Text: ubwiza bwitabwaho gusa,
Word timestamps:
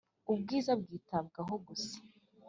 ubwiza 0.31 0.71
bwitabwaho 0.81 1.53
gusa, 1.65 1.95